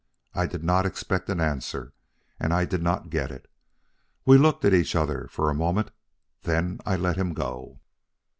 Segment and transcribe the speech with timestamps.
[0.33, 1.93] I did not expect an answer,
[2.39, 3.47] and I did not get it.
[4.25, 5.91] We looked at each other for a moment,
[6.41, 7.77] then I let him go."